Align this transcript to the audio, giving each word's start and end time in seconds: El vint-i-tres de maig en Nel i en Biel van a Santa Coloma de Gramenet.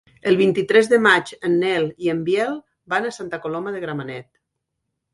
El 0.29 0.37
vint-i-tres 0.37 0.89
de 0.93 0.99
maig 1.07 1.33
en 1.51 1.59
Nel 1.65 1.87
i 2.07 2.11
en 2.15 2.25
Biel 2.31 2.59
van 2.97 3.09
a 3.09 3.15
Santa 3.21 3.43
Coloma 3.47 3.79
de 3.79 3.87
Gramenet. 3.89 4.31